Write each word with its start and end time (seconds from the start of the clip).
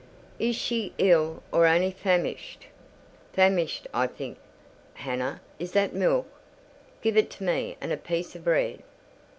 "Is 0.39 0.55
she 0.55 0.93
ill, 0.97 1.43
or 1.51 1.67
only 1.67 1.91
famished?" 1.91 2.65
"Famished, 3.33 3.85
I 3.93 4.07
think. 4.07 4.39
Hannah, 4.95 5.41
is 5.59 5.73
that 5.73 5.93
milk? 5.93 6.25
Give 7.03 7.15
it 7.17 7.39
me, 7.39 7.77
and 7.79 7.91
a 7.93 7.97
piece 7.97 8.33
of 8.35 8.43
bread." 8.45 8.81